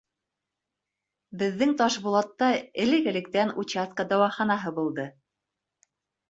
[1.41, 2.47] —Беҙҙең Ташбулатта
[2.85, 5.07] элек-электән участка дауаханаһы булды.